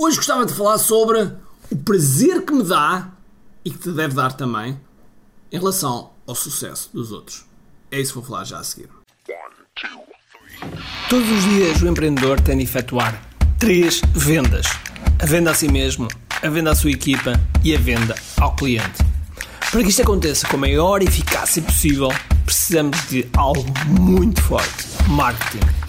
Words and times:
Hoje 0.00 0.16
gostava 0.16 0.46
de 0.46 0.54
falar 0.54 0.78
sobre 0.78 1.32
o 1.72 1.76
prazer 1.76 2.42
que 2.42 2.52
me 2.52 2.62
dá 2.62 3.10
e 3.64 3.70
que 3.72 3.78
te 3.78 3.90
deve 3.90 4.14
dar 4.14 4.32
também 4.32 4.78
em 5.50 5.58
relação 5.58 6.10
ao 6.24 6.36
sucesso 6.36 6.88
dos 6.94 7.10
outros. 7.10 7.44
É 7.90 8.00
isso 8.00 8.12
que 8.12 8.20
vou 8.20 8.28
falar 8.28 8.44
já 8.44 8.60
a 8.60 8.62
seguir. 8.62 8.88
Todos 11.10 11.28
os 11.28 11.42
dias 11.42 11.82
o 11.82 11.88
empreendedor 11.88 12.40
tem 12.40 12.58
de 12.58 12.62
efetuar 12.62 13.20
três 13.58 14.00
vendas: 14.14 14.66
a 15.20 15.26
venda 15.26 15.50
a 15.50 15.54
si 15.54 15.66
mesmo, 15.66 16.06
a 16.30 16.48
venda 16.48 16.70
à 16.70 16.76
sua 16.76 16.92
equipa 16.92 17.32
e 17.64 17.74
a 17.74 17.78
venda 17.80 18.14
ao 18.36 18.54
cliente. 18.54 19.04
Para 19.72 19.82
que 19.82 19.88
isto 19.88 20.02
aconteça 20.02 20.46
com 20.46 20.58
a 20.58 20.60
maior 20.60 21.02
eficácia 21.02 21.60
possível, 21.60 22.10
precisamos 22.44 22.96
de 23.08 23.28
algo 23.36 23.64
muito 23.88 24.40
forte: 24.42 24.86
marketing. 25.08 25.77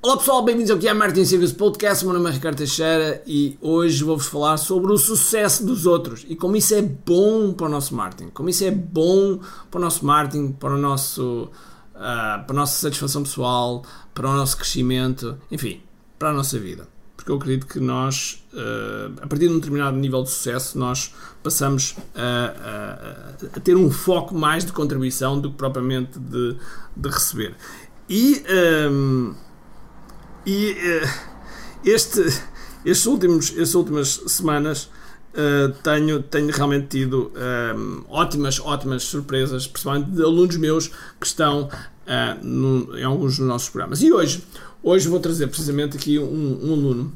Olá 0.00 0.16
pessoal, 0.16 0.44
bem-vindos 0.44 0.70
ao 0.70 0.78
QI 0.78 0.94
Marketing 0.94 1.24
Secrets 1.24 1.52
Podcast. 1.52 2.04
O 2.04 2.08
meu 2.08 2.16
nome 2.16 2.30
é 2.30 2.34
Ricardo 2.34 2.56
Teixeira 2.56 3.20
e 3.26 3.58
hoje 3.60 4.04
vou-vos 4.04 4.28
falar 4.28 4.56
sobre 4.56 4.92
o 4.92 4.96
sucesso 4.96 5.66
dos 5.66 5.86
outros 5.86 6.24
e 6.28 6.36
como 6.36 6.54
isso 6.54 6.72
é 6.72 6.80
bom 6.80 7.52
para 7.52 7.66
o 7.66 7.68
nosso 7.68 7.96
marketing, 7.96 8.30
como 8.30 8.48
isso 8.48 8.62
é 8.62 8.70
bom 8.70 9.40
para 9.68 9.78
o 9.78 9.82
nosso 9.82 10.06
marketing, 10.06 10.52
para 10.52 10.74
o 10.74 10.78
nosso, 10.78 11.50
uh, 11.96 12.44
para 12.44 12.46
a 12.48 12.52
nossa 12.52 12.80
satisfação 12.80 13.24
pessoal, 13.24 13.82
para 14.14 14.30
o 14.30 14.36
nosso 14.36 14.56
crescimento, 14.56 15.36
enfim, 15.50 15.82
para 16.16 16.30
a 16.30 16.32
nossa 16.32 16.60
vida. 16.60 16.86
Porque 17.16 17.32
eu 17.32 17.36
acredito 17.36 17.66
que 17.66 17.80
nós, 17.80 18.46
uh, 18.52 19.12
a 19.20 19.26
partir 19.26 19.48
de 19.48 19.52
um 19.52 19.58
determinado 19.58 19.96
nível 19.96 20.22
de 20.22 20.30
sucesso, 20.30 20.78
nós 20.78 21.12
passamos 21.42 21.96
a, 22.14 23.34
a, 23.42 23.56
a 23.56 23.60
ter 23.60 23.76
um 23.76 23.90
foco 23.90 24.32
mais 24.32 24.64
de 24.64 24.70
contribuição 24.70 25.40
do 25.40 25.50
que 25.50 25.56
propriamente 25.56 26.20
de, 26.20 26.56
de 26.96 27.08
receber. 27.08 27.56
E, 28.08 28.44
um, 28.48 29.34
ehm, 29.34 29.47
e 30.48 30.72
uh, 30.72 31.08
este, 31.84 32.20
estes 32.84 33.06
últimos, 33.06 33.50
estas 33.50 33.74
últimas 33.74 34.08
semanas 34.26 34.90
Uh, 35.28 35.70
tenho, 35.84 36.22
tenho 36.22 36.50
realmente 36.50 36.86
tido 36.88 37.30
um, 37.30 37.38
ehm, 37.38 38.04
ótimas, 38.08 38.58
ótimas 38.58 39.04
surpresas, 39.04 39.68
principalmente 39.68 40.10
de 40.10 40.22
alunos 40.22 40.56
meus 40.56 40.88
que 40.88 41.26
estão 41.26 41.64
uh, 41.68 42.44
no, 42.44 42.98
em 42.98 43.04
alguns 43.04 43.36
dos 43.36 43.46
nossos 43.46 43.68
programas. 43.68 44.02
E 44.02 44.10
hoje 44.10 44.42
Hoje 44.82 45.08
vou 45.08 45.18
trazer 45.18 45.48
precisamente 45.48 45.96
aqui 45.96 46.18
um, 46.20 46.70
um 46.70 46.72
aluno, 46.72 47.12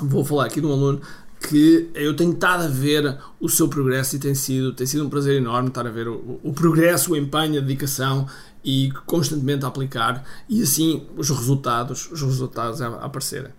vou 0.00 0.24
falar 0.24 0.46
aqui 0.46 0.60
de 0.60 0.66
um 0.66 0.72
aluno 0.72 1.00
que 1.42 1.90
eu 1.94 2.14
tenho 2.14 2.32
estado 2.32 2.64
a 2.64 2.68
ver 2.68 3.18
o 3.40 3.48
seu 3.48 3.68
progresso 3.68 4.16
e 4.16 4.18
tem 4.18 4.34
sido, 4.34 4.72
tem 4.72 4.86
sido 4.86 5.04
um 5.04 5.10
prazer 5.10 5.36
enorme 5.36 5.68
estar 5.68 5.86
a 5.86 5.90
ver 5.90 6.08
o, 6.08 6.40
o 6.42 6.52
progresso, 6.52 7.12
o 7.12 7.16
empenho, 7.16 7.58
a 7.58 7.62
dedicação 7.62 8.26
e 8.64 8.92
constantemente 9.06 9.64
a 9.64 9.68
aplicar 9.68 10.24
e 10.48 10.62
assim 10.62 11.06
os 11.16 11.28
resultados, 11.28 12.10
os 12.10 12.22
resultados 12.22 12.80
a, 12.80 12.88
a 12.88 13.04
aparecerem. 13.06 13.52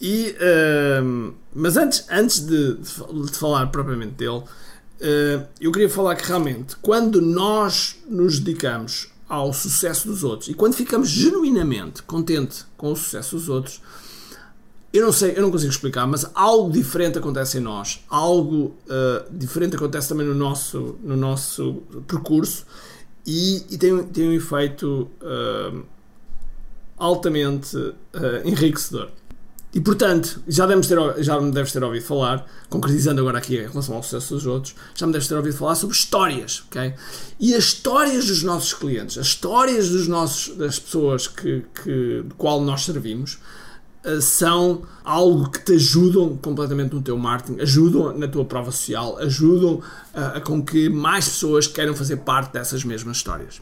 E, 0.00 0.34
uh, 0.40 1.34
mas 1.54 1.76
antes, 1.76 2.06
antes 2.10 2.40
de, 2.40 2.74
de, 2.74 3.38
falar 3.38 3.66
propriamente 3.66 4.12
dele, 4.12 4.38
uh, 4.38 5.46
eu 5.60 5.72
queria 5.72 5.90
falar 5.90 6.14
que 6.14 6.26
realmente 6.26 6.76
quando 6.76 7.20
nós 7.20 7.96
nos 8.08 8.38
dedicamos 8.38 9.08
ao 9.28 9.52
sucesso 9.52 10.08
dos 10.08 10.24
outros. 10.24 10.48
E 10.48 10.54
quando 10.54 10.74
ficamos 10.74 11.08
genuinamente 11.08 12.02
contente 12.02 12.64
com 12.76 12.92
o 12.92 12.96
sucesso 12.96 13.36
dos 13.36 13.48
outros, 13.48 13.80
eu 14.92 15.04
não 15.04 15.12
sei, 15.12 15.34
eu 15.36 15.42
não 15.42 15.50
consigo 15.50 15.70
explicar, 15.70 16.06
mas 16.06 16.30
algo 16.34 16.70
diferente 16.70 17.18
acontece 17.18 17.58
em 17.58 17.60
nós, 17.60 18.04
algo 18.08 18.74
uh, 18.86 19.24
diferente 19.30 19.76
acontece 19.76 20.08
também 20.08 20.26
no 20.26 20.34
nosso, 20.34 20.98
no 21.02 21.16
nosso 21.16 21.82
percurso 22.06 22.64
e, 23.26 23.64
e 23.70 23.76
tem, 23.76 24.02
tem 24.04 24.28
um 24.28 24.32
efeito 24.32 25.10
uh, 25.20 25.84
altamente 26.96 27.76
uh, 27.76 27.94
enriquecedor. 28.44 29.10
E 29.74 29.80
portanto, 29.80 30.42
já, 30.48 30.64
devemos 30.64 30.86
ter, 30.86 30.98
já 31.22 31.38
me 31.38 31.52
deves 31.52 31.70
ter 31.72 31.84
ouvido 31.84 32.02
falar, 32.02 32.46
concretizando 32.70 33.20
agora 33.20 33.36
aqui 33.36 33.56
em 33.56 33.68
relação 33.68 33.96
ao 33.96 34.02
sucesso 34.02 34.34
dos 34.34 34.46
outros, 34.46 34.74
já 34.94 35.06
me 35.06 35.12
deves 35.12 35.28
ter 35.28 35.34
ouvido 35.34 35.54
falar 35.54 35.74
sobre 35.74 35.94
histórias, 35.94 36.64
ok? 36.68 36.94
E 37.38 37.54
as 37.54 37.64
histórias 37.64 38.26
dos 38.26 38.42
nossos 38.42 38.72
clientes, 38.72 39.18
as 39.18 39.26
histórias 39.26 39.90
dos 39.90 40.08
nossos, 40.08 40.56
das 40.56 40.78
pessoas 40.78 41.28
que, 41.28 41.66
que, 41.84 42.22
de 42.26 42.34
qual 42.38 42.62
nós 42.62 42.86
servimos, 42.86 43.38
são 44.20 44.82
algo 45.04 45.50
que 45.50 45.64
te 45.64 45.72
ajudam 45.72 46.36
completamente 46.36 46.94
no 46.94 47.00
teu 47.00 47.16
marketing, 47.16 47.60
ajudam 47.60 48.16
na 48.16 48.28
tua 48.28 48.44
prova 48.44 48.70
social, 48.70 49.18
ajudam 49.18 49.80
eh, 50.14 50.32
a 50.34 50.40
com 50.40 50.62
que 50.62 50.88
mais 50.88 51.26
pessoas 51.28 51.66
queiram 51.66 51.94
fazer 51.94 52.18
parte 52.18 52.52
dessas 52.52 52.84
mesmas 52.84 53.16
histórias. 53.16 53.60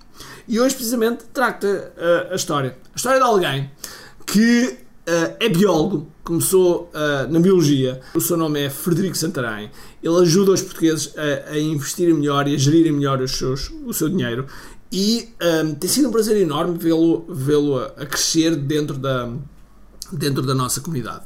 E 0.48 0.58
hoje, 0.58 0.74
precisamente, 0.74 1.24
trago-te 1.32 1.66
eh, 1.66 2.28
a 2.30 2.34
história. 2.34 2.76
A 2.92 2.96
história 2.96 3.18
de 3.18 3.24
alguém 3.24 3.70
que 4.26 4.78
Uh, 5.08 5.36
é 5.38 5.48
biólogo, 5.48 6.10
começou 6.24 6.90
uh, 6.92 7.32
na 7.32 7.38
biologia. 7.38 8.00
O 8.12 8.20
seu 8.20 8.36
nome 8.36 8.60
é 8.60 8.68
Frederico 8.68 9.16
Santarém. 9.16 9.70
Ele 10.02 10.16
ajuda 10.16 10.50
os 10.50 10.60
portugueses 10.60 11.14
a, 11.16 11.52
a 11.52 11.58
investirem 11.60 12.12
melhor 12.12 12.48
e 12.48 12.56
a 12.56 12.58
gerirem 12.58 12.90
melhor 12.90 13.22
os 13.22 13.30
seus, 13.30 13.70
o 13.86 13.92
seu 13.92 14.08
dinheiro. 14.08 14.46
E 14.90 15.28
um, 15.64 15.74
tem 15.74 15.88
sido 15.88 16.08
um 16.08 16.10
prazer 16.10 16.36
enorme 16.36 16.76
vê-lo 16.76 17.24
vê, 17.28 17.54
-lo, 17.54 17.78
a 17.96 18.04
crescer 18.04 18.56
dentro 18.56 18.96
da, 18.96 19.28
dentro 20.12 20.42
da 20.42 20.54
nossa 20.54 20.80
comunidade. 20.80 21.24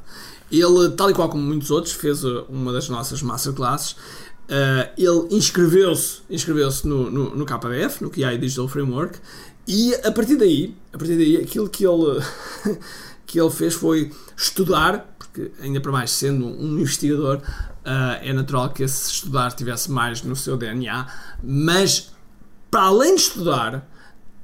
Ele, 0.50 0.90
tal 0.96 1.10
e 1.10 1.14
qual 1.14 1.28
como 1.28 1.42
muitos 1.42 1.70
outros, 1.70 1.94
fez 1.94 2.24
uma 2.24 2.72
das 2.72 2.88
nossas 2.88 3.22
masterclasses. 3.22 3.92
Uh, 3.92 4.90
ele 4.98 5.36
inscreveu-se 5.36 6.22
inscreveu 6.28 6.68
no, 6.84 7.08
no, 7.08 7.36
no 7.36 7.46
KDF, 7.46 8.02
no 8.02 8.10
QI 8.10 8.36
Digital 8.36 8.66
Framework, 8.66 9.18
e 9.66 9.94
a 9.94 10.10
partir 10.10 10.34
daí, 10.34 10.74
a 10.92 10.98
partir 10.98 11.16
daí 11.16 11.36
aquilo 11.36 11.68
que 11.68 11.86
ele 11.86 12.20
que 13.24 13.40
ele 13.40 13.50
fez 13.50 13.74
foi 13.74 14.10
estudar, 14.36 15.14
porque 15.16 15.52
ainda 15.62 15.80
para 15.80 15.92
mais 15.92 16.10
sendo 16.10 16.46
um 16.46 16.80
investigador, 16.80 17.36
uh, 17.36 18.18
é 18.20 18.32
natural 18.32 18.70
que 18.70 18.82
esse 18.82 19.12
estudar 19.12 19.52
tivesse 19.52 19.88
mais 19.88 20.22
no 20.22 20.34
seu 20.34 20.56
DNA, 20.56 21.06
mas 21.44 22.10
para 22.68 22.82
além 22.82 23.14
de 23.14 23.20
estudar, 23.22 23.88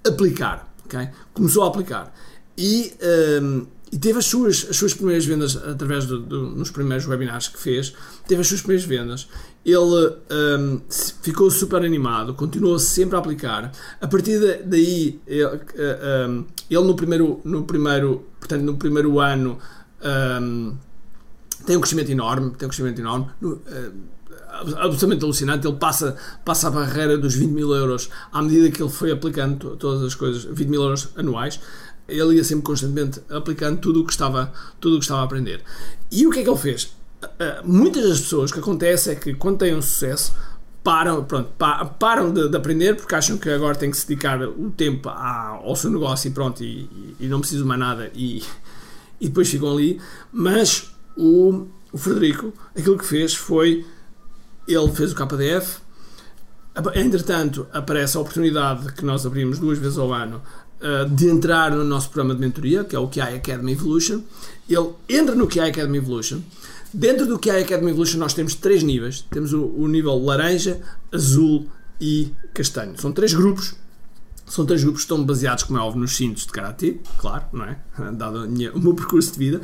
aplicar. 0.06 0.72
Okay? 0.84 1.08
Começou 1.32 1.64
a 1.64 1.68
aplicar. 1.68 2.14
E, 2.56 2.94
um, 3.42 3.66
e 3.90 3.98
teve 3.98 4.18
as 4.18 4.26
suas, 4.26 4.66
as 4.68 4.76
suas 4.76 4.92
primeiras 4.92 5.24
vendas 5.24 5.56
através 5.56 6.06
do, 6.06 6.18
do, 6.18 6.50
nos 6.50 6.70
primeiros 6.70 7.06
webinars 7.06 7.48
que 7.48 7.58
fez, 7.58 7.94
teve 8.26 8.40
as 8.40 8.48
suas 8.48 8.60
primeiras 8.60 8.84
vendas. 8.84 9.28
Ele 9.64 9.76
um, 9.78 10.80
ficou 11.22 11.50
super 11.50 11.84
animado, 11.84 12.34
continuou 12.34 12.78
sempre 12.78 13.16
a 13.16 13.20
aplicar. 13.20 13.70
A 14.00 14.08
partir 14.08 14.62
daí, 14.64 15.20
ele, 15.26 15.44
uh, 15.44 15.60
um, 16.28 16.46
ele 16.68 16.84
no 16.84 16.96
primeiro, 16.96 17.40
no 17.44 17.64
primeiro 17.64 18.24
portanto, 18.40 18.62
no 18.62 18.76
primeiro 18.76 19.20
ano 19.20 19.58
um, 20.40 20.76
tem 21.64 21.76
um 21.76 21.80
crescimento 21.80 22.10
enorme, 22.10 22.50
tem 22.50 22.66
um 22.66 22.70
crescimento 22.70 23.00
enorme. 23.00 23.28
No, 23.40 23.54
uh, 23.54 24.16
absolutamente 24.62 25.24
alucinante. 25.24 25.66
Ele 25.66 25.76
passa, 25.76 26.16
passa 26.44 26.68
a 26.68 26.70
barreira 26.70 27.18
dos 27.18 27.34
20 27.34 27.50
mil 27.50 27.74
euros 27.74 28.08
à 28.32 28.42
medida 28.42 28.70
que 28.70 28.82
ele 28.82 28.90
foi 28.90 29.10
aplicando 29.10 29.76
todas 29.76 30.02
as 30.02 30.14
coisas, 30.14 30.44
20 30.44 30.68
mil 30.68 30.82
euros 30.82 31.08
anuais. 31.16 31.60
Ele 32.08 32.36
ia 32.36 32.44
sempre 32.44 32.64
constantemente 32.64 33.20
aplicando 33.28 33.80
tudo 33.80 34.02
o 34.02 34.06
que 34.06 34.12
estava, 34.12 34.52
tudo 34.80 34.96
o 34.96 34.98
que 34.98 35.04
estava 35.04 35.22
a 35.22 35.24
aprender. 35.24 35.62
E 36.10 36.26
o 36.26 36.30
que 36.30 36.40
é 36.40 36.42
que 36.42 36.48
ele 36.48 36.58
fez? 36.58 36.94
Uh, 37.24 37.66
muitas 37.66 38.08
das 38.08 38.20
pessoas, 38.20 38.50
o 38.50 38.54
que 38.54 38.60
acontece 38.60 39.10
é 39.10 39.14
que 39.14 39.34
quando 39.34 39.58
têm 39.58 39.74
um 39.74 39.82
sucesso, 39.82 40.32
param, 40.84 41.24
pronto, 41.24 41.50
param 41.98 42.32
de, 42.32 42.48
de, 42.48 42.56
aprender 42.56 42.94
porque 42.94 43.12
acham 43.14 43.36
que 43.36 43.50
agora 43.50 43.74
têm 43.74 43.90
que 43.90 43.96
se 43.96 44.06
dedicar 44.06 44.40
o 44.42 44.70
tempo 44.70 45.08
ao 45.08 45.74
seu 45.74 45.90
negócio 45.90 46.28
e 46.28 46.30
pronto, 46.30 46.62
e, 46.62 47.16
e 47.18 47.26
não 47.26 47.40
precisam 47.40 47.66
mais 47.66 47.80
nada 47.80 48.08
e, 48.14 48.44
e 49.20 49.26
depois 49.26 49.48
ficam 49.48 49.72
ali. 49.72 50.00
Mas 50.32 50.92
o, 51.16 51.66
o 51.92 51.98
Frederico, 51.98 52.52
aquilo 52.76 52.96
que 52.96 53.04
fez 53.04 53.34
foi 53.34 53.84
ele 54.68 54.92
fez 54.92 55.12
o 55.12 55.14
KDF. 55.16 55.80
Entretanto, 56.94 57.66
aparece 57.72 58.16
a 58.16 58.20
oportunidade 58.20 58.92
que 58.92 59.04
nós 59.04 59.24
abrimos 59.24 59.58
duas 59.58 59.78
vezes 59.78 59.96
ao 59.96 60.12
ano 60.12 60.42
eh, 60.80 61.04
de 61.06 61.28
entrar 61.28 61.70
no 61.70 61.84
nosso 61.84 62.10
programa 62.10 62.34
de 62.34 62.40
mentoria, 62.40 62.84
que 62.84 62.94
é 62.94 62.98
o 62.98 63.08
QI 63.08 63.20
Academy 63.20 63.72
Evolution. 63.72 64.20
Ele 64.68 64.90
entra 65.08 65.34
no 65.34 65.46
QI 65.46 65.60
Academy 65.60 65.98
Evolution 65.98 66.40
Dentro 66.92 67.26
do 67.26 67.34
a 67.50 67.58
Academy 67.58 67.90
Evolution, 67.90 68.18
nós 68.18 68.32
temos 68.32 68.54
três 68.54 68.82
níveis: 68.82 69.24
temos 69.30 69.52
o, 69.52 69.66
o 69.66 69.86
nível 69.86 70.16
laranja, 70.24 70.80
azul 71.12 71.68
e 72.00 72.32
castanho. 72.54 72.98
São 72.98 73.12
três 73.12 73.34
grupos 73.34 73.74
são 74.46 74.64
três 74.64 74.80
grupos 74.82 75.02
que 75.02 75.12
estão 75.12 75.24
baseados, 75.24 75.64
como 75.64 75.76
é 75.76 75.82
óbvio, 75.82 76.02
nos 76.02 76.16
cintos 76.16 76.46
de 76.46 76.52
karatê, 76.52 77.00
claro, 77.18 77.46
não 77.52 77.64
é? 77.64 77.78
Dado 78.14 78.44
o 78.44 78.80
meu 78.80 78.94
percurso 78.94 79.32
de 79.32 79.38
vida. 79.38 79.60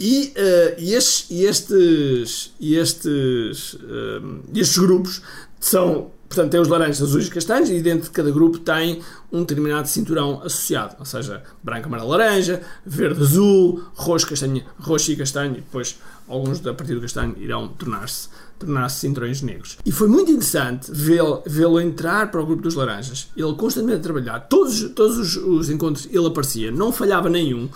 E, 0.00 0.32
uh, 0.36 0.80
e, 0.80 0.94
estes, 0.94 1.30
e 1.30 1.44
estes, 1.44 2.54
e 2.58 2.74
estes, 2.74 3.74
uh, 3.74 4.40
estes 4.54 4.78
grupos 4.78 5.20
são, 5.60 6.10
portanto, 6.34 6.50
tem 6.50 6.60
os 6.60 6.68
laranjas, 6.68 7.02
azuis 7.02 7.26
e 7.26 7.30
castanhos, 7.30 7.70
e 7.70 7.80
dentro 7.80 8.04
de 8.04 8.10
cada 8.10 8.30
grupo 8.30 8.58
tem 8.58 9.02
um 9.32 9.40
determinado 9.40 9.88
cinturão 9.88 10.42
associado, 10.42 10.96
ou 10.98 11.04
seja, 11.04 11.42
branco, 11.62 11.86
amarelo, 11.86 12.08
laranja, 12.08 12.60
verde, 12.84 13.22
azul, 13.22 13.82
roxo, 13.94 14.28
castanho, 14.28 14.62
roxo 14.78 15.12
e 15.12 15.16
castanho, 15.16 15.52
e 15.52 15.56
depois 15.56 15.98
alguns 16.28 16.66
a 16.66 16.74
partir 16.74 16.94
do 16.94 17.00
castanho 17.00 17.36
irão 17.38 17.68
tornar-se 17.68 18.28
tornar-se 18.58 19.00
cinturões 19.00 19.42
negros. 19.42 19.78
E 19.84 19.90
foi 19.90 20.08
muito 20.08 20.30
interessante 20.30 20.90
vê-lo 20.90 21.42
vê 21.44 21.64
entrar 21.82 22.30
para 22.30 22.40
o 22.40 22.46
grupo 22.46 22.62
dos 22.62 22.74
laranjas, 22.74 23.28
ele 23.36 23.54
constantemente 23.54 23.98
a 23.98 24.02
trabalhar, 24.02 24.40
todos, 24.40 24.90
todos 24.90 25.18
os, 25.18 25.36
os 25.36 25.70
encontros 25.70 26.08
ele 26.10 26.26
aparecia, 26.26 26.70
não 26.70 26.92
falhava 26.92 27.28
nenhum, 27.28 27.68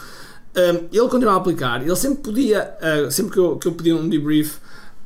um, 0.56 0.88
ele 0.92 1.08
continuava 1.08 1.38
a 1.38 1.40
aplicar, 1.40 1.82
ele 1.82 1.94
sempre 1.96 2.22
podia, 2.22 2.74
uh, 2.80 3.10
sempre 3.10 3.32
que 3.32 3.38
eu, 3.38 3.56
que 3.56 3.68
eu 3.68 3.72
pedia 3.72 3.96
um 3.96 4.08
debrief, 4.08 4.56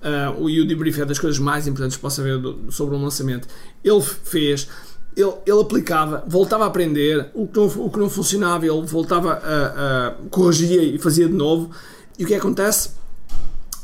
uh, 0.02 0.48
e 0.48 0.60
o 0.60 0.66
debrief 0.66 1.00
é 1.00 1.04
das 1.04 1.18
coisas 1.18 1.38
mais 1.38 1.66
importantes 1.66 1.96
que 1.96 2.02
possa 2.02 2.20
haver 2.20 2.38
do, 2.38 2.70
sobre 2.70 2.94
um 2.94 3.02
lançamento, 3.02 3.48
ele 3.82 4.00
fez, 4.00 4.68
ele, 5.16 5.32
ele 5.46 5.60
aplicava, 5.60 6.24
voltava 6.26 6.64
a 6.64 6.66
aprender, 6.66 7.30
o 7.34 7.46
que 7.46 7.58
não, 7.58 7.66
o 7.66 7.90
que 7.90 7.98
não 7.98 8.10
funcionava, 8.10 8.66
ele 8.66 8.82
voltava 8.82 9.32
a, 9.32 10.08
a 10.08 10.10
corrigia 10.30 10.82
e 10.82 10.98
fazia 10.98 11.26
de 11.26 11.34
novo, 11.34 11.70
e 12.18 12.24
o 12.24 12.26
que 12.26 12.34
acontece? 12.34 12.90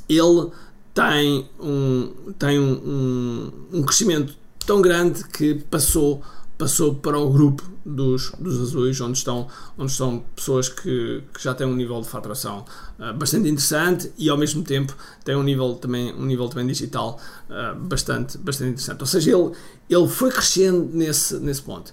Ele 0.09 0.51
tem 0.95 1.49
um, 1.61 2.13
tem 2.39 2.59
um, 2.59 2.73
um, 2.73 3.53
um 3.79 3.83
crescimento 3.83 4.35
tão 4.67 4.83
grande 4.83 5.25
que 5.25 5.55
passou 5.71 6.23
passou 6.59 6.97
para 6.97 7.17
o 7.17 7.31
grupo 7.31 7.63
dos, 7.87 8.33
dos 8.33 8.61
azuis, 8.61 9.01
onde 9.01 9.17
estão, 9.17 9.47
onde 9.79 9.93
estão 9.93 10.25
pessoas 10.35 10.69
que, 10.69 11.23
que 11.33 11.43
já 11.43 11.55
têm 11.55 11.67
um 11.67 11.77
nível 11.77 12.01
de 12.01 12.09
faturação 12.09 12.65
uh, 12.99 13.15
bastante 13.15 13.49
interessante 13.49 14.13
e 14.19 14.29
ao 14.29 14.37
mesmo 14.37 14.63
tempo 14.65 14.95
têm 15.25 15.37
um 15.37 15.43
nível 15.45 15.77
também, 15.77 16.13
um 16.13 16.27
nível 16.27 16.49
também 16.49 16.67
digital 16.67 17.21
uh, 17.49 17.79
bastante, 17.79 18.37
bastante 18.39 18.71
interessante. 18.71 19.01
Ou 19.01 19.07
seja, 19.07 19.31
ele, 19.31 19.53
ele 19.89 20.09
foi 20.09 20.31
crescendo 20.31 20.91
nesse, 20.93 21.39
nesse 21.39 21.63
ponto. 21.63 21.93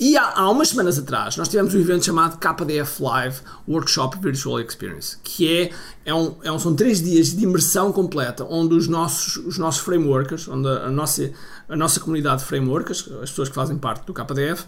E 0.00 0.16
há, 0.16 0.32
há, 0.36 0.50
umas 0.50 0.68
semanas 0.68 0.96
atrás 0.96 1.36
nós 1.36 1.48
tivemos 1.48 1.74
um 1.74 1.80
evento 1.80 2.04
chamado 2.04 2.38
KDF 2.38 3.02
Live 3.02 3.40
Workshop 3.66 4.16
Virtual 4.20 4.60
Experience, 4.60 5.16
que 5.24 5.52
é, 5.52 5.72
é, 6.04 6.14
um, 6.14 6.36
é 6.44 6.52
um, 6.52 6.58
são 6.58 6.74
três 6.74 7.02
dias 7.02 7.34
de 7.34 7.42
imersão 7.42 7.90
completa, 7.90 8.46
onde 8.48 8.74
os 8.74 8.86
nossos, 8.86 9.36
os 9.38 9.58
nossos 9.58 9.80
frameworkers, 9.80 10.46
onde 10.46 10.68
a, 10.68 10.86
a 10.86 10.90
nossa, 10.90 11.32
a 11.68 11.76
nossa 11.76 11.98
comunidade 11.98 12.42
de 12.42 12.46
frameworkers, 12.46 13.08
as 13.20 13.30
pessoas 13.30 13.48
que 13.48 13.56
fazem 13.56 13.76
parte 13.76 14.06
do 14.06 14.14
KDF, 14.14 14.64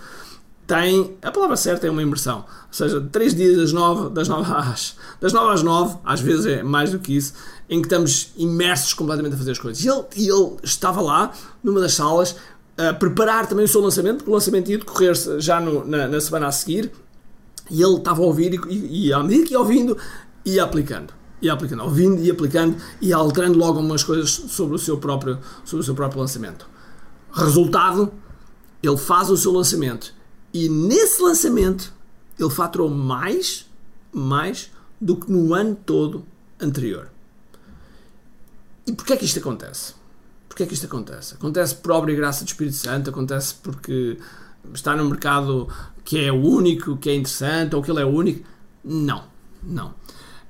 tem, 0.67 1.17
a 1.23 1.31
palavra 1.33 1.57
certa 1.57 1.87
é 1.87 1.91
uma 1.91 2.03
imersão, 2.03 2.39
ou 2.39 2.73
seja, 2.73 3.01
três 3.01 3.35
dias 3.35 3.57
das 3.57 3.73
nove, 3.73 4.11
das 4.11 4.29
nove 4.29 4.53
às, 4.53 4.97
das 5.21 5.33
nove 5.33 5.53
às 5.53 5.63
nove, 5.63 5.97
às 6.05 6.21
vezes 6.21 6.47
é 6.47 6.63
mais 6.63 6.93
do 6.93 6.99
que 6.99 7.17
isso, 7.17 7.35
em 7.69 7.81
que 7.81 7.87
estamos 7.87 8.33
imersos 8.37 8.95
completamente 8.95 9.35
a 9.35 9.37
fazer 9.37 9.53
as 9.53 9.59
coisas. 9.59 9.85
E 9.85 9.89
ele, 9.89 10.05
ele 10.15 10.57
estava 10.63 11.01
lá, 11.01 11.33
numa 11.63 11.81
das 11.81 11.95
salas, 11.95 12.37
preparar 12.99 13.47
também 13.47 13.65
o 13.65 13.69
seu 13.69 13.81
lançamento, 13.81 14.19
porque 14.19 14.31
o 14.31 14.35
lançamento 14.35 14.71
ia 14.71 14.79
decorrer 14.79 15.15
já 15.41 15.61
no, 15.61 15.85
na, 15.87 16.09
na, 16.09 16.21
semana 16.21 16.47
a 16.47 16.53
seguir, 16.53 16.91
e 17.71 17.83
ele 17.83 17.97
estava 17.97 18.23
a 18.23 18.25
ouvir 18.25 18.55
e, 18.55 18.61
e, 18.69 19.07
e 19.09 19.13
à 19.13 19.23
medida 19.23 19.47
que 19.47 19.53
ia 19.53 19.59
ouvindo, 19.59 19.97
ia 20.45 20.65
aplicando. 20.65 21.13
Ia 21.43 21.55
aplicando, 21.55 21.83
ouvindo 21.83 22.23
e 22.23 22.31
aplicando 22.31 22.77
e 23.01 23.13
alterando 23.13 23.59
logo 23.59 23.79
algumas 23.79 24.05
coisas 24.05 24.31
sobre 24.31 24.77
o 24.77 24.79
seu 24.79 24.99
próprio, 24.99 25.39
sobre 25.65 25.83
o 25.83 25.85
seu 25.85 25.95
próprio 25.95 26.21
lançamento. 26.21 26.69
Resultado, 27.33 28.13
ele 28.83 28.97
faz 28.97 29.31
o 29.31 29.37
seu 29.37 29.53
lançamento 29.53 30.15
e 30.53 30.69
nesse 30.69 31.23
lançamento 31.23 31.93
ele 32.39 32.51
faturou 32.51 32.91
mais, 32.91 33.67
mais 34.13 34.71
do 35.01 35.17
que 35.17 35.31
no 35.31 35.55
ano 35.55 35.75
todo 35.75 36.25
anterior. 36.61 37.11
E 38.87 38.93
porquê 38.93 39.15
é 39.15 39.17
que 39.17 39.25
isto 39.25 39.39
acontece? 39.39 39.95
Porquê 40.61 40.65
é 40.65 40.67
que 40.67 40.75
isto 40.75 40.87
acontece? 40.87 41.35
Acontece 41.35 41.75
por 41.75 41.93
obra 41.93 42.13
e 42.13 42.17
graça 42.17 42.45
do 42.45 42.49
Espírito 42.49 42.77
Santo, 42.77 43.09
acontece 43.09 43.55
porque 43.63 44.19
está 44.75 44.95
no 44.95 45.07
mercado 45.07 45.67
que 46.05 46.23
é 46.23 46.31
único, 46.31 46.99
que 46.99 47.09
é 47.09 47.15
interessante, 47.15 47.75
ou 47.75 47.83
que 47.83 47.91
ele 47.91 48.03
é 48.03 48.05
único? 48.05 48.47
Não, 48.85 49.25
não. 49.63 49.95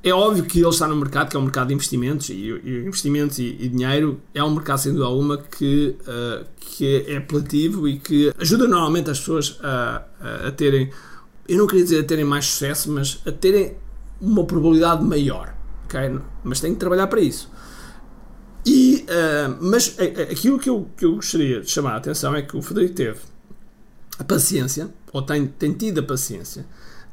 É 0.03 0.13
óbvio 0.13 0.45
que 0.47 0.59
ele 0.59 0.69
está 0.69 0.89
no 0.89 0.97
mercado 0.97 1.31
que 1.31 1.37
é 1.37 1.39
um 1.39 1.45
mercado 1.45 1.69
de 1.69 1.75
investimentos 1.75 2.29
e, 2.29 2.33
e 2.33 2.87
investimentos 2.87 3.39
e, 3.39 3.57
e, 3.61 3.69
dinheiro 3.69 4.21
é 4.35 4.43
um 4.43 4.53
mercado 4.53 4.79
sem 4.79 4.93
dúvida 4.93 5.07
alguma 5.07 5.39
que, 5.39 5.95
uh, 6.01 6.45
que 6.59 7.05
é 7.07 7.19
apelativo 7.19 7.87
e 7.87 8.01
que 8.01 8.35
ajuda 8.37 8.67
normalmente 8.67 9.11
as 9.11 9.21
pessoas 9.21 9.61
a, 9.63 10.03
a, 10.21 10.49
a, 10.49 10.51
terem, 10.51 10.91
eu 11.47 11.57
não 11.57 11.69
queria 11.69 11.85
dizer 11.85 12.01
a 12.01 12.05
terem 12.05 12.25
mais 12.25 12.47
sucesso, 12.47 12.91
mas 12.91 13.23
a 13.25 13.31
terem 13.31 13.77
uma 14.21 14.43
probabilidade 14.43 15.05
maior, 15.05 15.55
ok? 15.85 16.19
Mas 16.43 16.59
tem 16.59 16.73
que 16.73 16.81
trabalhar 16.81 17.07
para 17.07 17.21
isso. 17.21 17.49
E, 18.65 19.00
uh, 19.11 19.57
mas 19.61 19.97
aquilo 20.31 20.59
que 20.59 20.71
eu, 20.71 20.89
que 20.97 21.05
eu 21.05 21.17
gostaria 21.17 21.61
de 21.61 21.71
chamar 21.71 21.95
a 21.95 21.97
atenção 21.97 22.35
é 22.35 22.43
que 22.43 22.57
o 22.57 22.63
Frederico 22.63 22.95
teve 22.95 23.19
a 24.19 24.25
paciência, 24.25 24.93
ou 25.13 25.23
tem, 25.23 25.47
tem 25.47 25.73
tido 25.73 26.01
a 26.01 26.03
paciência, 26.03 26.67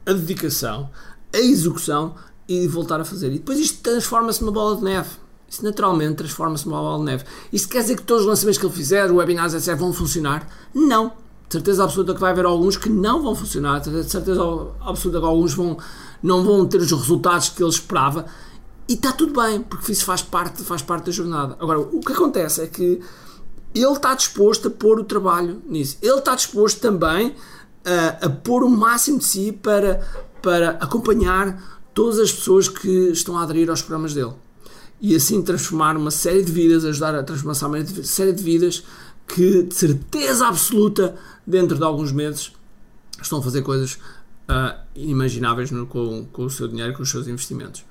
a 0.06 0.12
dedicação, 0.14 0.90
a 1.34 1.38
execução 1.38 2.16
e 2.48 2.68
voltar 2.68 3.00
a 3.00 3.06
fazer. 3.06 3.28
E 3.28 3.40
depois 3.40 3.60
isto 3.60 3.82
transforma-se 3.82 4.42
numa 4.42 4.52
bola 4.52 4.76
de 4.76 4.84
neve. 4.84 5.10
Isso 5.50 5.64
naturalmente 5.64 6.16
transforma-se 6.16 6.68
numa 6.68 6.82
bola 6.82 7.00
de 7.00 7.06
neve. 7.06 7.24
Isto 7.52 7.70
quer 7.70 7.82
dizer 7.82 7.96
que 7.96 8.04
todos 8.04 8.24
os 8.24 8.28
lançamentos 8.28 8.60
que 8.60 8.66
ele 8.66 8.74
fizer, 8.74 9.10
webinars, 9.12 9.54
etc., 9.54 9.76
vão 9.76 9.94
funcionar? 9.94 10.48
Não. 10.74 11.14
De 11.48 11.54
certeza 11.54 11.86
absoluta 11.86 12.14
que 12.14 12.20
vai 12.20 12.32
haver 12.32 12.44
alguns 12.44 12.76
que 12.76 12.90
não 12.90 13.24
vão 13.24 13.34
funcionar. 13.34 13.80
De 13.80 14.04
certeza 14.04 14.44
absoluta 14.82 15.20
que 15.20 15.26
alguns 15.26 15.54
vão, 15.54 15.78
não 16.22 16.44
vão 16.44 16.66
ter 16.66 16.78
os 16.78 16.92
resultados 16.92 17.48
que 17.50 17.64
ele 17.64 17.70
esperava. 17.70 18.26
E 18.88 18.94
está 18.94 19.12
tudo 19.12 19.40
bem, 19.40 19.62
porque 19.62 19.92
isso 19.92 20.06
faz 20.06 20.22
parte, 20.22 20.64
faz 20.64 20.82
parte 20.82 21.08
da 21.08 21.12
jornada. 21.12 21.58
Agora, 21.60 21.80
o 21.80 22.00
que 22.00 22.14
acontece 22.14 22.62
é 22.62 22.68
que 22.68 23.02
ele 23.76 23.94
está 23.94 24.16
disposto 24.16 24.70
a 24.70 24.72
pôr 24.72 25.00
o 25.00 25.04
trabalho 25.04 25.62
nisso. 25.68 25.98
Ele 26.02 26.18
está 26.20 26.36
disposto 26.36 26.80
também 26.80 27.36
a, 27.86 28.26
a 28.26 28.30
pôr 28.30 28.64
o 28.64 28.70
máximo 28.70 29.20
de 29.20 29.26
si 29.26 29.52
para, 29.52 30.02
para 30.42 30.72
acompanhar 30.72 31.82
todas 31.94 32.20
as 32.20 32.32
pessoas 32.32 32.70
que 32.70 33.10
estão 33.10 33.38
a 33.38 33.44
aderir 33.44 33.70
aos 33.70 33.82
programas 33.82 34.14
dele. 34.14 34.34
E 35.02 35.16
assim 35.16 35.42
transformar 35.42 35.96
uma 35.98 36.12
série 36.12 36.44
de 36.44 36.52
vidas, 36.52 36.86
ajudar 36.86 37.14
a 37.14 37.24
transformar 37.24 37.68
uma 37.68 37.86
série 38.04 38.34
de 38.34 38.44
vidas 38.44 38.84
que, 39.28 39.64
de 39.64 39.76
certeza 39.76 40.48
absoluta, 40.48 41.16
dentro 41.46 41.78
de 41.78 41.84
alguns 41.84 42.12
meses, 42.12 42.52
estão 43.22 43.40
a 43.40 43.44
fazer 43.44 43.62
coisas 43.62 44.00
uh, 44.50 44.80
inimagináveis 44.96 45.72
no, 45.72 45.86
com, 45.86 46.26
com 46.32 46.46
o 46.46 46.50
seu 46.50 46.68
dinheiro, 46.68 46.94
com 46.94 47.04
os 47.04 47.10
seus 47.10 47.28
investimentos. 47.28 47.84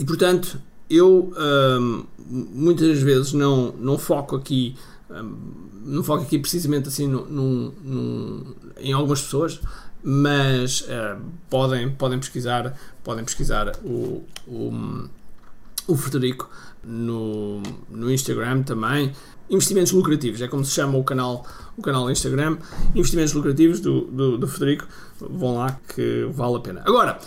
E 0.00 0.04
portanto, 0.04 0.58
eu 0.88 1.30
um, 1.38 2.04
muitas 2.26 3.02
vezes 3.02 3.34
não, 3.34 3.72
não 3.72 3.98
foco 3.98 4.34
aqui 4.34 4.74
um, 5.10 5.36
não 5.84 6.02
foco 6.02 6.22
aqui 6.22 6.38
precisamente 6.38 6.88
assim 6.88 7.06
no, 7.06 7.26
no, 7.26 8.56
em 8.78 8.94
algumas 8.94 9.20
pessoas 9.20 9.60
mas 10.02 10.80
uh, 10.80 11.20
podem, 11.50 11.90
podem 11.90 12.18
pesquisar 12.18 12.74
podem 13.04 13.22
pesquisar 13.26 13.72
o, 13.84 14.24
o, 14.48 15.08
o 15.86 15.96
Frederico 15.98 16.48
no, 16.82 17.62
no 17.90 18.10
Instagram 18.10 18.62
também. 18.62 19.12
Investimentos 19.50 19.92
lucrativos 19.92 20.40
é 20.40 20.48
como 20.48 20.64
se 20.64 20.72
chama 20.72 20.96
o 20.96 21.04
canal 21.04 21.44
o 21.76 21.82
canal 21.82 22.04
do 22.04 22.10
Instagram. 22.10 22.56
Investimentos 22.94 23.34
lucrativos 23.34 23.80
do, 23.80 24.02
do, 24.06 24.38
do 24.38 24.48
Frederico. 24.48 24.86
Vão 25.18 25.56
lá 25.56 25.78
que 25.94 26.26
vale 26.32 26.56
a 26.56 26.60
pena. 26.60 26.82
Agora 26.86 27.18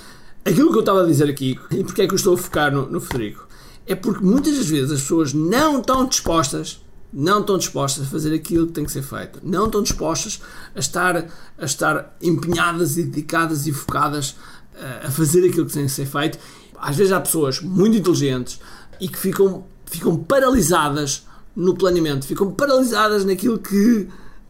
aquilo 0.46 0.72
que 0.72 0.78
eu 0.78 0.82
estava 0.82 1.04
a 1.04 1.06
dizer 1.06 1.30
aqui 1.30 1.60
e 1.72 1.84
porque 1.84 2.02
é 2.02 2.08
que 2.08 2.14
eu 2.14 2.18
estou 2.18 2.34
a 2.34 2.38
focar 2.38 2.72
no, 2.72 2.90
no 2.90 3.00
Frederico 3.00 3.48
é 3.86 3.96
porque 3.96 4.24
muitas 4.24 4.58
das 4.58 4.68
vezes 4.68 4.92
as 4.92 5.02
pessoas 5.02 5.34
não 5.34 5.80
estão 5.80 6.06
dispostas 6.06 6.84
não 7.14 7.42
estão 7.42 7.58
dispostas 7.58 8.06
a 8.06 8.10
fazer 8.10 8.34
aquilo 8.34 8.66
que 8.68 8.74
tem 8.74 8.84
que 8.84 8.92
ser 8.92 9.04
feito, 9.04 9.40
não 9.44 9.68
estão 9.68 9.84
dispostas 9.84 10.42
a 10.76 10.80
estar, 10.80 11.16
a 11.58 11.66
estar 11.66 12.18
empenhadas 12.22 12.98
e 12.98 13.04
dedicadas 13.04 13.68
e 13.68 13.72
focadas 13.72 14.36
a, 14.76 14.80
eh, 14.80 15.08
a 15.08 15.12
fazer 15.12 15.48
aquilo 15.48 15.68
que 15.68 15.74
tem 15.74 15.86
que 15.86 15.92
ser 15.92 16.08
feito. 16.08 16.40
Às 16.76 16.96
vezes 16.96 17.14
há 17.14 17.22
pessoas 17.22 17.62
muito 17.62 17.96
inteligentes 17.96 18.60
e 19.00 19.08
que 19.08 19.18
ficam, 19.18 19.64
ficam 19.86 20.18
paralisadas 20.18 21.28
no 21.56 21.76
planeamento, 21.76 22.26
ficam 22.26 22.52
paralisadas 22.52 23.24
naquilo 23.24 23.60
que 23.60 24.08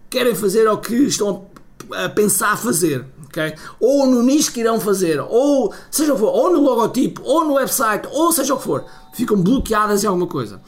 querem 0.10 0.34
fazer 0.34 0.66
ou 0.68 0.78
que 0.78 0.96
estão 0.96 1.48
a 1.92 2.08
pensar 2.08 2.58
fazer. 2.58 3.06
Okay? 3.34 3.56
Ou 3.80 4.06
no 4.06 4.22
nicho 4.22 4.54
que 4.54 4.60
irão 4.60 4.80
fazer, 4.80 5.20
ou 5.20 5.74
seja 5.90 6.14
o 6.14 6.16
que 6.16 6.22
for, 6.22 6.30
ou 6.30 6.54
no 6.54 6.62
logotipo, 6.62 7.20
ou 7.24 7.44
no 7.44 7.54
website, 7.56 8.08
ou 8.12 8.32
seja 8.32 8.54
o 8.54 8.58
que 8.58 8.64
for, 8.64 8.86
ficam 9.12 9.42
bloqueadas 9.42 10.04
em 10.04 10.08
alguma 10.08 10.28
coisa. 10.28 10.62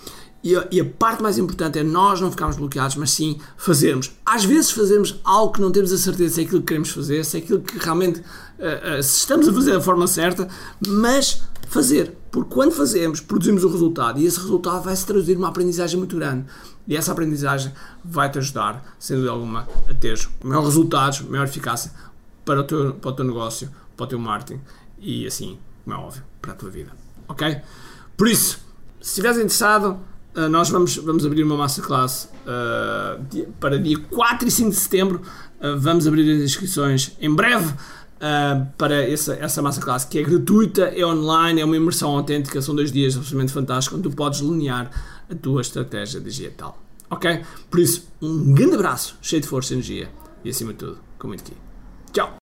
E 0.43 0.55
a, 0.55 0.67
e 0.71 0.79
a, 0.79 0.85
parte 0.85 1.23
mais 1.23 1.39
importante 1.39 1.79
é 1.79 1.83
nós 1.83 2.21
não 2.21 2.29
ficarmos 2.29 2.55
bloqueados, 2.55 2.95
mas 2.97 3.11
sim 3.11 3.39
fazermos. 3.57 4.11
Às 4.23 4.45
vezes 4.45 4.69
fazermos 4.69 5.19
algo 5.23 5.53
que 5.53 5.61
não 5.61 5.71
temos 5.71 5.91
a 5.91 5.97
certeza 5.97 6.35
se 6.35 6.41
é 6.41 6.43
aquilo 6.43 6.59
que 6.61 6.67
queremos 6.67 6.89
fazer, 6.89 7.25
se 7.25 7.37
é 7.37 7.39
aquilo 7.39 7.61
que 7.61 7.79
realmente 7.79 8.19
uh, 8.19 8.99
uh, 8.99 9.03
se 9.03 9.17
estamos 9.17 9.47
a 9.47 9.53
fazer 9.53 9.73
da 9.73 9.81
forma 9.81 10.05
certa, 10.05 10.47
mas 10.87 11.41
fazer. 11.67 12.15
Porque 12.29 12.53
quando 12.53 12.73
fazemos, 12.73 13.21
produzimos 13.21 13.63
o 13.63 13.69
resultado 13.69 14.19
e 14.19 14.25
esse 14.25 14.39
resultado 14.39 14.83
vai 14.83 14.95
se 14.95 15.05
traduzir 15.05 15.33
numa 15.33 15.49
aprendizagem 15.49 15.97
muito 15.97 16.15
grande. 16.15 16.45
E 16.87 16.95
essa 16.95 17.11
aprendizagem 17.11 17.73
vai 18.03 18.29
te 18.29 18.37
ajudar, 18.37 18.95
sem 18.99 19.15
dúvida 19.15 19.31
alguma, 19.31 19.67
a 19.89 19.93
ter 19.95 20.19
maiores 20.43 20.69
resultados, 20.69 21.21
maior 21.21 21.45
eficácia 21.45 21.91
para 22.45 22.61
o 22.61 22.63
teu, 22.63 22.93
para 22.93 23.09
o 23.09 23.13
teu 23.13 23.25
negócio, 23.25 23.69
para 23.97 24.03
o 24.03 24.07
teu 24.07 24.19
marketing 24.19 24.61
e 24.99 25.25
assim, 25.25 25.57
como 25.83 25.95
é 25.95 25.99
óbvio, 25.99 26.23
para 26.41 26.51
a 26.53 26.55
tua 26.55 26.69
vida. 26.69 26.91
ok? 27.27 27.57
Por 28.15 28.27
isso, 28.27 28.59
se 29.01 29.09
estiveres 29.09 29.37
interessado, 29.37 29.99
uh, 30.35 30.49
nós 30.49 30.69
vamos, 30.69 30.95
vamos 30.97 31.25
abrir 31.25 31.43
uma 31.43 31.57
masterclass 31.57 32.29
uh, 32.45 33.51
para 33.59 33.77
dia 33.77 33.99
4 33.99 34.47
e 34.47 34.51
5 34.51 34.69
de 34.69 34.75
setembro. 34.75 35.21
Uh, 35.59 35.77
vamos 35.77 36.07
abrir 36.07 36.29
as 36.31 36.41
inscrições 36.41 37.15
em 37.19 37.33
breve. 37.33 37.73
Uh, 38.15 38.65
para 38.77 39.03
essa, 39.03 39.33
essa 39.33 39.61
masterclass 39.61 40.05
que 40.05 40.17
é 40.17 40.23
gratuita, 40.23 40.83
é 40.83 41.05
online, 41.05 41.59
é 41.59 41.65
uma 41.65 41.75
imersão 41.75 42.15
autêntica, 42.15 42.61
são 42.61 42.73
dois 42.73 42.89
dias 42.89 43.15
absolutamente 43.15 43.51
fantásticos 43.51 43.99
onde 43.99 44.09
tu 44.09 44.15
podes 44.15 44.39
delinear 44.39 44.89
a 45.29 45.35
tua 45.35 45.61
estratégia 45.61 46.21
digital. 46.21 46.81
Ok? 47.09 47.41
Por 47.69 47.79
isso, 47.79 48.07
um 48.21 48.53
grande 48.53 48.75
abraço, 48.75 49.17
cheio 49.21 49.41
de 49.41 49.47
força 49.47 49.73
e 49.73 49.75
energia 49.75 50.09
e 50.43 50.49
acima 50.49 50.71
de 50.71 50.79
tudo, 50.79 50.97
com 51.19 51.27
muito 51.27 51.41
aqui. 51.41 51.53
Tchau! 52.13 52.33